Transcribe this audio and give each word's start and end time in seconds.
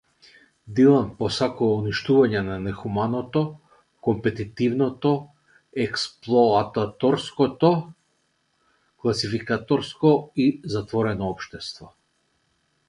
Дилан 0.77 1.09
посакува 1.19 1.75
уништување 1.81 2.39
на 2.47 2.55
нехуманото, 2.67 3.43
компетитивно, 4.07 5.11
експлоататорско, 5.85 7.47
класификаторско 9.03 10.15
и 10.47 10.47
затворено 10.77 11.29
општество. 11.35 11.91